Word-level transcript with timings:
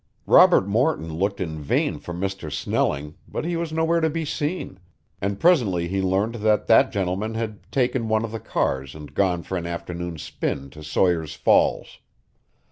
Robert 0.25 0.67
Morton 0.67 1.13
looked 1.13 1.39
in 1.39 1.59
vain 1.59 1.99
for 1.99 2.11
Mr. 2.11 2.51
Snelling 2.51 3.13
but 3.27 3.45
he 3.45 3.55
was 3.55 3.71
nowhere 3.71 4.01
to 4.01 4.09
be 4.09 4.25
seen, 4.25 4.79
and 5.21 5.39
presently 5.39 5.87
he 5.87 6.01
learned 6.01 6.33
that 6.41 6.65
that 6.65 6.91
gentleman 6.91 7.35
had 7.35 7.59
taken 7.71 8.07
one 8.07 8.25
of 8.25 8.31
the 8.31 8.39
cars 8.39 8.95
and 8.95 9.13
gone 9.13 9.43
for 9.43 9.59
an 9.59 9.67
afternoon's 9.67 10.23
spin 10.23 10.71
to 10.71 10.83
Sawyer's 10.83 11.35
Falls. 11.35 11.99